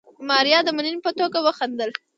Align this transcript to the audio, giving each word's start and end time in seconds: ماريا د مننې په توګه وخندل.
ماريا 0.29 0.59
د 0.63 0.69
مننې 0.77 0.99
په 1.05 1.11
توګه 1.19 1.39
وخندل. 1.41 1.89